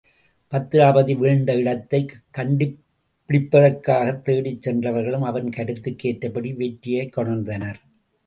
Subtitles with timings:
[0.53, 7.79] பத்திராபதி வீழ்ந்த இடத்தைக் கண்டுபிடிப்பதற்காகத் தேடிச் சென்றவர்களும் அவன் கருத்துக்கு ஏற்றபடி வெற்றியையே கொணர்ந்தனர்.